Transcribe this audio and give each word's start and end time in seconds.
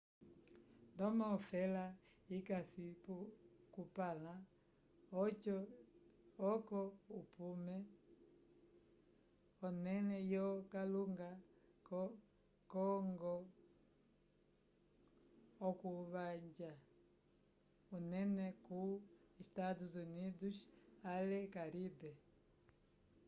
ndomo 0.93 1.25
ofela 1.37 1.85
ikasi 2.37 2.85
kupala 3.73 4.33
oco 6.51 6.81
ipume 7.21 7.77
onele 9.67 10.17
yo 10.33 10.47
kalunga 10.73 11.29
co 12.71 12.85
ngo 13.09 13.35
okuvanja 15.67 16.71
unene 17.97 18.45
ko 18.65 18.79
estados 19.41 19.91
unidos 20.05 20.57
ale 21.13 21.39
caribe 21.55 22.11